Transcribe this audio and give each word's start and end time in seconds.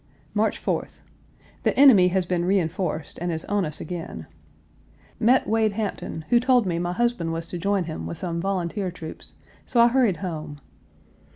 March 0.33 0.59
4th. 0.65 1.01
The 1.61 1.77
enemy 1.79 2.07
has 2.07 2.25
been 2.25 2.43
reenforced 2.43 3.19
and 3.19 3.31
is 3.31 3.45
on 3.45 3.65
us 3.65 3.79
again. 3.79 4.25
Met 5.19 5.45
Wade 5.47 5.73
Hampton, 5.73 6.25
who 6.29 6.39
told 6.39 6.65
me 6.65 6.79
my 6.79 6.93
husband 6.93 7.31
was 7.33 7.47
to 7.49 7.59
join 7.59 7.83
him 7.83 8.07
with 8.07 8.17
some 8.17 8.41
volunteer 8.41 8.89
troops; 8.89 9.35
so 9.67 9.79
I 9.79 9.89
hurried 9.89 10.17
home. 10.17 10.59